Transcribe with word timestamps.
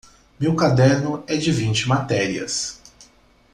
Meu 0.39 0.55
caderno 0.55 1.23
é 1.27 1.37
de 1.37 1.51
vinte 1.51 1.87
matérias. 1.87 2.81